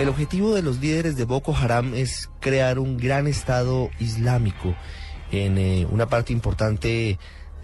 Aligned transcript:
El 0.00 0.08
objetivo 0.08 0.54
de 0.54 0.62
los 0.62 0.78
líderes 0.78 1.18
de 1.18 1.26
Boko 1.26 1.54
Haram 1.54 1.92
es 1.92 2.30
crear 2.40 2.78
un 2.78 2.96
gran 2.96 3.26
Estado 3.26 3.90
islámico 3.98 4.74
en 5.30 5.58
eh, 5.58 5.86
una 5.90 6.08
parte 6.08 6.32
importante 6.32 7.18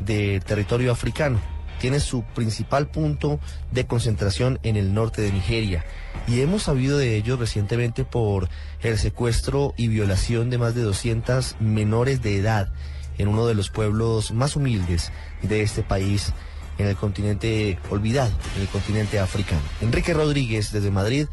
del 0.04 0.44
territorio 0.44 0.92
africano. 0.92 1.40
Tiene 1.80 1.98
su 1.98 2.24
principal 2.34 2.90
punto 2.90 3.40
de 3.72 3.86
concentración 3.86 4.58
en 4.64 4.76
el 4.76 4.92
norte 4.92 5.22
de 5.22 5.32
Nigeria 5.32 5.86
y 6.28 6.42
hemos 6.42 6.64
sabido 6.64 6.98
de 6.98 7.16
ello 7.16 7.38
recientemente 7.38 8.04
por 8.04 8.50
el 8.82 8.98
secuestro 8.98 9.72
y 9.78 9.88
violación 9.88 10.50
de 10.50 10.58
más 10.58 10.74
de 10.74 10.82
200 10.82 11.56
menores 11.60 12.20
de 12.20 12.36
edad 12.36 12.70
en 13.16 13.28
uno 13.28 13.46
de 13.46 13.54
los 13.54 13.70
pueblos 13.70 14.32
más 14.32 14.56
humildes 14.56 15.10
de 15.40 15.62
este 15.62 15.82
país 15.82 16.34
en 16.78 16.86
el 16.86 16.96
continente 16.96 17.78
olvidado, 17.90 18.32
en 18.56 18.62
el 18.62 18.68
continente 18.68 19.18
africano. 19.18 19.62
Enrique 19.80 20.14
Rodríguez 20.14 20.72
desde 20.72 20.90
Madrid 20.90 21.26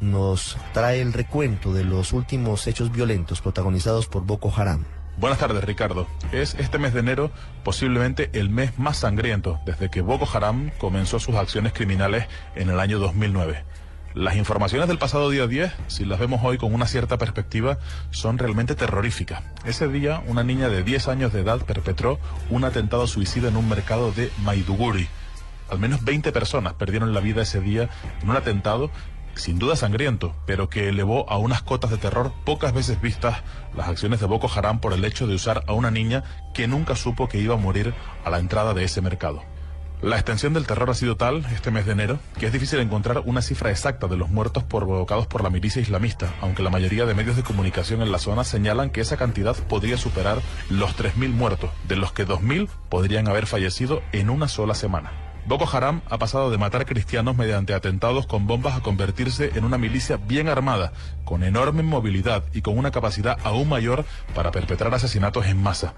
nos 0.00 0.56
trae 0.72 1.00
el 1.00 1.12
recuento 1.12 1.72
de 1.72 1.84
los 1.84 2.12
últimos 2.12 2.66
hechos 2.66 2.90
violentos 2.90 3.40
protagonizados 3.40 4.06
por 4.06 4.24
Boko 4.24 4.52
Haram. 4.54 4.84
Buenas 5.18 5.38
tardes, 5.38 5.62
Ricardo. 5.64 6.06
Es 6.32 6.54
este 6.54 6.78
mes 6.78 6.94
de 6.94 7.00
enero 7.00 7.30
posiblemente 7.62 8.30
el 8.32 8.48
mes 8.48 8.78
más 8.78 8.98
sangriento 8.98 9.60
desde 9.66 9.90
que 9.90 10.00
Boko 10.00 10.26
Haram 10.32 10.70
comenzó 10.78 11.18
sus 11.18 11.34
acciones 11.34 11.74
criminales 11.74 12.26
en 12.54 12.70
el 12.70 12.80
año 12.80 12.98
2009. 12.98 13.64
Las 14.14 14.34
informaciones 14.34 14.88
del 14.88 14.98
pasado 14.98 15.30
día 15.30 15.46
10, 15.46 15.72
si 15.86 16.04
las 16.04 16.18
vemos 16.18 16.40
hoy 16.42 16.58
con 16.58 16.74
una 16.74 16.88
cierta 16.88 17.16
perspectiva, 17.16 17.78
son 18.10 18.38
realmente 18.38 18.74
terroríficas. 18.74 19.44
Ese 19.64 19.86
día, 19.86 20.20
una 20.26 20.42
niña 20.42 20.68
de 20.68 20.82
10 20.82 21.06
años 21.06 21.32
de 21.32 21.42
edad 21.42 21.60
perpetró 21.64 22.18
un 22.50 22.64
atentado 22.64 23.06
suicida 23.06 23.48
en 23.48 23.56
un 23.56 23.68
mercado 23.68 24.10
de 24.10 24.32
Maiduguri. 24.42 25.06
Al 25.70 25.78
menos 25.78 26.02
20 26.02 26.32
personas 26.32 26.74
perdieron 26.74 27.14
la 27.14 27.20
vida 27.20 27.42
ese 27.42 27.60
día 27.60 27.88
en 28.20 28.30
un 28.30 28.36
atentado 28.36 28.90
sin 29.36 29.60
duda 29.60 29.76
sangriento, 29.76 30.34
pero 30.44 30.68
que 30.68 30.88
elevó 30.88 31.30
a 31.30 31.38
unas 31.38 31.62
cotas 31.62 31.92
de 31.92 31.96
terror 31.96 32.32
pocas 32.44 32.74
veces 32.74 33.00
vistas 33.00 33.44
las 33.76 33.88
acciones 33.88 34.18
de 34.18 34.26
Boko 34.26 34.50
Haram 34.52 34.80
por 34.80 34.92
el 34.92 35.04
hecho 35.04 35.28
de 35.28 35.36
usar 35.36 35.62
a 35.68 35.72
una 35.72 35.92
niña 35.92 36.24
que 36.52 36.66
nunca 36.66 36.96
supo 36.96 37.28
que 37.28 37.38
iba 37.38 37.54
a 37.54 37.58
morir 37.58 37.94
a 38.24 38.30
la 38.30 38.40
entrada 38.40 38.74
de 38.74 38.82
ese 38.82 39.00
mercado. 39.00 39.44
La 40.02 40.16
extensión 40.16 40.54
del 40.54 40.66
terror 40.66 40.88
ha 40.88 40.94
sido 40.94 41.16
tal 41.16 41.44
este 41.52 41.70
mes 41.70 41.84
de 41.84 41.92
enero 41.92 42.18
que 42.38 42.46
es 42.46 42.52
difícil 42.52 42.78
encontrar 42.80 43.22
una 43.26 43.42
cifra 43.42 43.70
exacta 43.70 44.06
de 44.06 44.16
los 44.16 44.30
muertos 44.30 44.64
provocados 44.64 45.26
por 45.26 45.42
la 45.42 45.50
milicia 45.50 45.82
islamista, 45.82 46.32
aunque 46.40 46.62
la 46.62 46.70
mayoría 46.70 47.04
de 47.04 47.14
medios 47.14 47.36
de 47.36 47.42
comunicación 47.42 48.00
en 48.00 48.10
la 48.10 48.18
zona 48.18 48.44
señalan 48.44 48.88
que 48.88 49.02
esa 49.02 49.18
cantidad 49.18 49.54
podría 49.54 49.98
superar 49.98 50.40
los 50.70 50.96
3.000 50.96 51.32
muertos, 51.32 51.70
de 51.86 51.96
los 51.96 52.12
que 52.12 52.26
2.000 52.26 52.68
podrían 52.88 53.28
haber 53.28 53.46
fallecido 53.46 54.02
en 54.12 54.30
una 54.30 54.48
sola 54.48 54.74
semana. 54.74 55.29
Boko 55.50 55.68
Haram 55.68 56.00
ha 56.08 56.16
pasado 56.16 56.52
de 56.52 56.58
matar 56.58 56.86
cristianos 56.86 57.36
mediante 57.36 57.74
atentados 57.74 58.24
con 58.24 58.46
bombas 58.46 58.76
a 58.76 58.82
convertirse 58.82 59.50
en 59.56 59.64
una 59.64 59.78
milicia 59.78 60.16
bien 60.16 60.48
armada, 60.48 60.92
con 61.24 61.42
enorme 61.42 61.82
movilidad 61.82 62.44
y 62.54 62.62
con 62.62 62.78
una 62.78 62.92
capacidad 62.92 63.36
aún 63.42 63.68
mayor 63.68 64.04
para 64.32 64.52
perpetrar 64.52 64.94
asesinatos 64.94 65.46
en 65.46 65.60
masa. 65.60 65.94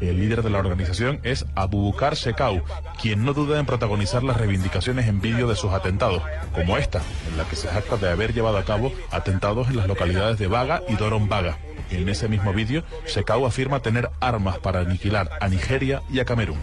El 0.00 0.18
líder 0.18 0.42
de 0.42 0.50
la 0.50 0.58
organización 0.58 1.20
es 1.22 1.46
Abubakar 1.54 2.16
Shekau, 2.16 2.64
quien 3.00 3.24
no 3.24 3.32
duda 3.32 3.60
en 3.60 3.66
protagonizar 3.66 4.24
las 4.24 4.36
reivindicaciones 4.36 5.06
en 5.06 5.20
vídeo 5.20 5.46
de 5.46 5.54
sus 5.54 5.72
atentados, 5.72 6.24
como 6.56 6.76
esta, 6.76 7.02
en 7.30 7.38
la 7.38 7.44
que 7.44 7.54
se 7.54 7.68
jacta 7.68 7.98
de 7.98 8.10
haber 8.10 8.34
llevado 8.34 8.58
a 8.58 8.64
cabo 8.64 8.92
atentados 9.12 9.68
en 9.68 9.76
las 9.76 9.86
localidades 9.86 10.38
de 10.40 10.48
Baga 10.48 10.82
y 10.88 10.96
Doron 10.96 11.28
Baga. 11.28 11.56
En 11.90 12.08
ese 12.08 12.28
mismo 12.28 12.52
vídeo, 12.52 12.82
Shekau 13.06 13.46
afirma 13.46 13.80
tener 13.80 14.10
armas 14.20 14.58
para 14.58 14.80
aniquilar 14.80 15.30
a 15.40 15.48
Nigeria 15.48 16.02
y 16.10 16.20
a 16.20 16.24
Camerún. 16.24 16.58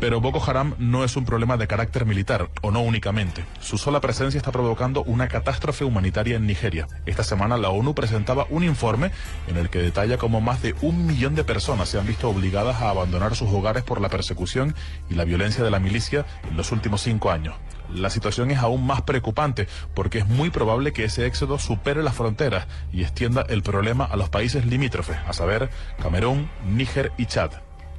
Pero 0.00 0.20
Boko 0.20 0.42
Haram 0.42 0.74
no 0.78 1.04
es 1.04 1.16
un 1.16 1.26
problema 1.26 1.58
de 1.58 1.66
carácter 1.66 2.06
militar, 2.06 2.48
o 2.62 2.70
no 2.70 2.80
únicamente. 2.80 3.44
Su 3.60 3.76
sola 3.76 4.00
presencia 4.00 4.38
está 4.38 4.50
provocando 4.50 5.02
una 5.02 5.28
catástrofe 5.28 5.84
humanitaria 5.84 6.36
en 6.36 6.46
Nigeria. 6.46 6.88
Esta 7.04 7.22
semana 7.22 7.58
la 7.58 7.68
ONU 7.68 7.94
presentaba 7.94 8.46
un 8.48 8.64
informe 8.64 9.10
en 9.46 9.58
el 9.58 9.68
que 9.68 9.78
detalla 9.80 10.16
cómo 10.16 10.40
más 10.40 10.62
de 10.62 10.74
un 10.80 11.06
millón 11.06 11.34
de 11.34 11.44
personas 11.44 11.88
se 11.88 11.98
han 11.98 12.06
visto 12.06 12.30
obligadas 12.30 12.80
a 12.80 12.90
abandonar 12.90 13.36
sus 13.36 13.50
hogares 13.50 13.82
por 13.82 14.00
la 14.00 14.08
persecución 14.08 14.74
y 15.10 15.14
la 15.14 15.24
violencia 15.24 15.62
de 15.62 15.70
la 15.70 15.80
milicia 15.80 16.24
en 16.48 16.56
los 16.56 16.72
últimos 16.72 17.02
cinco 17.02 17.30
años 17.30 17.54
la 17.94 18.10
situación 18.10 18.50
es 18.50 18.58
aún 18.58 18.86
más 18.86 19.02
preocupante 19.02 19.68
porque 19.94 20.18
es 20.18 20.26
muy 20.26 20.50
probable 20.50 20.92
que 20.92 21.04
ese 21.04 21.26
éxodo 21.26 21.58
supere 21.58 22.02
las 22.02 22.14
fronteras 22.14 22.66
y 22.92 23.02
extienda 23.02 23.44
el 23.48 23.62
problema 23.62 24.04
a 24.04 24.16
los 24.16 24.28
países 24.28 24.64
limítrofes, 24.64 25.16
a 25.26 25.32
saber, 25.32 25.70
Camerún, 26.00 26.50
Níger 26.66 27.12
y 27.16 27.26
Chad. 27.26 27.49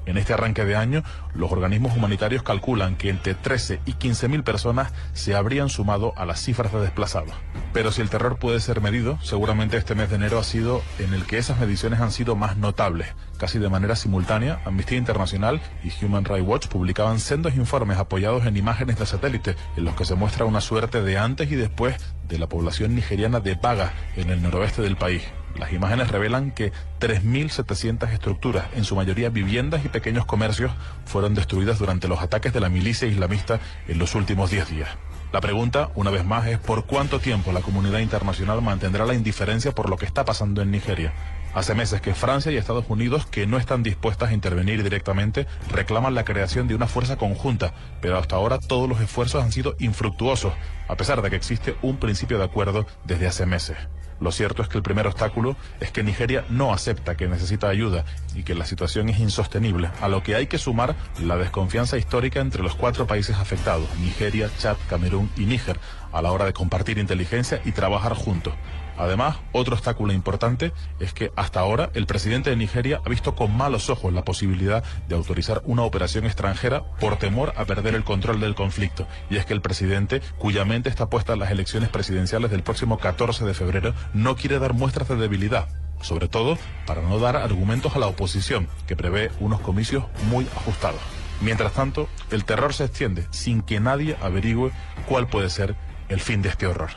En 0.06 0.18
este 0.18 0.34
arranque 0.34 0.66
de 0.66 0.76
año, 0.76 1.04
los 1.34 1.52
organismos 1.52 1.96
humanitarios 1.96 2.44
calculan 2.44 2.96
que 2.96 3.10
entre 3.10 3.36
13 3.36 3.82
y 3.86 3.94
15 3.94 4.28
mil 4.28 4.44
personas 4.44 4.92
se 5.14 5.36
habrían 5.36 5.70
sumado 5.70 6.14
a 6.18 6.26
las 6.26 6.42
cifras 6.42 6.74
de 6.74 6.82
desplazados. 6.82 7.34
Pero 7.74 7.92
si 7.92 8.02
el 8.02 8.10
terror 8.10 8.38
puede 8.38 8.60
ser 8.60 8.82
medido, 8.82 9.20
seguramente 9.22 9.78
este 9.78 9.96
mes 9.96 10.10
de 10.10 10.16
enero 10.16 10.40
ha 10.40 10.44
sido 10.44 10.82
en 11.00 11.14
el 11.14 11.26
que 11.26 11.38
esas 11.38 11.60
mediciones 11.60 12.00
han 12.00 12.12
sido 12.12 12.36
más 12.36 12.58
notables. 12.58 13.08
Casi 13.38 13.60
de 13.60 13.70
manera 13.70 13.96
simultánea, 13.96 14.60
Amnistía 14.66 14.98
Internacional 14.98 15.62
y 15.84 16.06
Human 16.06 16.26
Rights 16.26 16.48
Watch 16.48 16.68
publicaban 16.68 17.20
sendos 17.20 17.56
informes 17.56 17.98
apoyados 17.98 18.46
en 18.46 18.58
imágenes 18.58 18.98
de 18.98 19.06
satélite, 19.06 19.56
en 19.78 19.86
los 19.86 19.96
que 19.96 20.06
se 20.06 20.16
muestra 20.16 20.46
una 20.46 20.62
suerte 20.62 21.02
de 21.02 21.18
antes 21.18 21.52
y 21.52 21.56
después 21.56 21.96
de 22.28 22.40
la 22.40 22.48
población 22.48 22.96
nigeriana 22.96 23.40
de 23.40 23.56
Baga, 23.56 23.94
en 24.16 24.30
el 24.30 24.42
noroeste 24.42 24.82
del 24.82 24.96
país. 24.96 25.24
Las 25.58 25.74
imágenes 25.74 26.10
revelan 26.10 26.52
que 26.52 26.72
3.700 27.00 28.10
estructuras, 28.12 28.66
en 28.74 28.84
su 28.84 28.96
mayoría 28.96 29.30
viviendas 29.30 29.84
y 29.86 29.90
pequeños 29.90 30.26
comercios, 30.26 30.72
fueron 31.06 31.34
destruidas 31.34 31.80
durante 31.80 32.08
los 32.08 32.22
ataques 32.22 32.54
de 32.54 32.60
la 32.60 32.70
milicia 32.70 33.08
islamista 33.08 33.60
en 33.88 34.00
los 34.00 34.16
últimos 34.16 34.50
10 34.50 34.70
días. 34.70 34.90
La 35.32 35.40
pregunta, 35.40 35.92
una 35.96 36.12
vez 36.12 36.26
más, 36.26 36.46
es 36.48 36.60
por 36.60 36.86
cuánto 36.86 37.20
tiempo 37.20 37.54
la 37.54 37.62
comunidad 37.62 38.00
internacional 38.00 38.62
mantendrá 38.62 39.06
la 39.06 39.14
indiferencia 39.14 39.72
por 39.72 39.90
lo 39.90 39.96
que 39.96 40.06
está 40.06 40.26
pasando 40.26 40.62
en 40.62 40.72
Nigeria. 40.72 41.14
Hace 41.54 41.74
meses 41.74 42.02
que 42.02 42.14
Francia 42.14 42.52
y 42.52 42.58
Estados 42.58 42.86
Unidos, 42.90 43.26
que 43.26 43.48
no 43.48 43.58
están 43.58 43.82
dispuestas 43.82 44.30
a 44.30 44.34
intervenir 44.34 44.84
directamente, 44.84 45.48
reclaman 45.70 46.16
la 46.16 46.26
creación 46.26 46.68
de 46.68 46.76
una 46.76 46.88
fuerza 46.88 47.18
conjunta, 47.18 47.74
pero 48.02 48.18
hasta 48.18 48.36
ahora 48.36 48.60
todos 48.60 48.90
los 48.90 49.00
esfuerzos 49.00 49.44
han 49.44 49.52
sido 49.52 49.76
infructuosos, 49.80 50.54
a 50.88 50.96
pesar 50.96 51.22
de 51.22 51.30
que 51.30 51.36
existe 51.38 51.76
un 51.82 51.98
principio 51.98 52.38
de 52.38 52.46
acuerdo 52.46 52.86
desde 53.06 53.28
hace 53.28 53.46
meses. 53.46 53.78
Lo 54.22 54.32
cierto 54.32 54.62
es 54.62 54.70
que 54.70 54.78
el 54.78 54.84
primer 54.84 55.08
obstáculo 55.08 55.58
es 55.80 55.92
que 55.92 56.04
Nigeria 56.04 56.46
no 56.50 56.74
acepta 56.74 57.18
que 57.18 57.28
necesita 57.28 57.68
ayuda 57.68 58.06
y 58.36 58.44
que 58.44 58.54
la 58.54 58.66
situación 58.66 59.09
es 59.09 59.20
insostenible, 59.20 59.90
a 60.00 60.08
lo 60.08 60.22
que 60.22 60.36
hay 60.36 60.46
que 60.46 60.59
sumar 60.59 60.96
la 61.20 61.38
desconfianza 61.38 61.98
histórica 61.98 62.40
entre 62.40 62.62
los 62.62 62.76
cuatro 62.76 63.08
países 63.08 63.36
afectados, 63.38 63.90
Nigeria, 64.00 64.50
Chad, 64.59 64.78
Camerún 64.88 65.32
y 65.36 65.46
Níger, 65.46 65.80
a 66.12 66.22
la 66.22 66.32
hora 66.32 66.46
de 66.46 66.54
compartir 66.54 67.00
inteligencia 67.00 67.62
y 67.66 67.72
trabajar 67.72 68.14
juntos. 68.14 68.54
Además, 68.97 69.38
otro 69.52 69.75
obstáculo 69.75 70.13
importante 70.13 70.74
es 71.00 71.13
que 71.13 71.31
hasta 71.35 71.59
ahora 71.59 71.90
el 71.94 72.06
presidente 72.06 72.50
de 72.50 72.56
Nigeria 72.56 73.02
ha 73.06 73.09
visto 73.09 73.35
con 73.35 73.56
malos 73.56 73.90
ojos 73.90 74.13
la 74.13 74.24
posibilidad 74.24 74.84
de 75.07 75.16
autorizar 75.16 75.62
una 75.66 75.84
operación 75.84 76.25
extranjera 76.25 76.84
por 77.00 77.18
temor 77.18 77.53
a 77.56 77.66
perder 77.66 77.96
el 77.96 78.03
control 78.03 78.40
del 78.40 78.56
conflicto. 78.56 79.07
Y 79.29 79.38
es 79.38 79.46
que 79.46 79.53
el 79.53 79.62
presidente, 79.62 80.22
cuya 80.38 80.66
mente 80.66 80.90
está 80.90 81.09
puesta 81.09 81.34
en 81.34 81.40
las 81.40 81.52
elecciones 81.52 81.90
presidenciales 81.90 82.52
del 82.52 82.63
próximo 82.63 82.97
14 82.97 83.46
de 83.46 83.53
febrero, 83.53 83.94
no 84.13 84.35
quiere 84.35 84.59
dar 84.59 84.74
muestras 84.74 85.08
de 85.08 85.16
debilidad 85.16 85.68
sobre 86.02 86.28
todo 86.28 86.58
para 86.88 87.02
no 87.03 87.19
dar 87.19 87.35
argumentos 87.35 87.96
a 87.96 88.00
la 88.00 88.08
oposición, 88.08 88.68
que 88.88 88.96
prevé 88.96 89.31
unos 89.40 89.62
comicios 89.62 90.06
muy 90.29 90.47
ajustados. 90.56 91.00
Mientras 91.41 91.73
tanto, 91.73 92.08
el 92.29 92.46
terror 92.46 92.73
se 92.73 92.85
extiende 92.85 93.28
sin 93.31 93.62
que 93.62 93.79
nadie 93.79 94.18
averigüe 94.22 94.72
cuál 95.08 95.28
puede 95.28 95.50
ser 95.50 95.75
el 96.09 96.19
fin 96.19 96.41
de 96.41 96.50
este 96.50 96.68
horror. 96.68 96.91